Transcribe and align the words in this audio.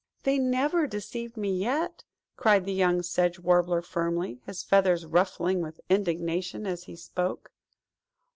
"They 0.23 0.39
never 0.39 0.87
deceived 0.87 1.37
me 1.37 1.55
yet!" 1.55 2.05
cried 2.35 2.65
the 2.65 2.73
young 2.73 3.03
Sedge 3.03 3.37
Warbler 3.37 3.83
firmly, 3.83 4.41
his 4.47 4.63
feathers 4.63 5.05
ruffling 5.05 5.61
with 5.61 5.79
indignation 5.91 6.65
as 6.65 6.85
he 6.85 6.95
spoke. 6.95 7.51